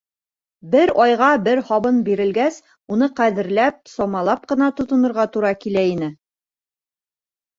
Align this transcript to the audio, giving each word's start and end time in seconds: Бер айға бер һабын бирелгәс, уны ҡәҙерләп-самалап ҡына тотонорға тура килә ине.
Бер 0.75 0.91
айға 1.01 1.27
бер 1.47 1.59
һабын 1.65 1.97
бирелгәс, 2.07 2.55
уны 2.95 3.09
ҡәҙерләп-самалап 3.19 4.49
ҡына 4.53 4.69
тотонорға 4.79 5.27
тура 5.35 5.51
килә 5.67 5.85
ине. 5.93 6.09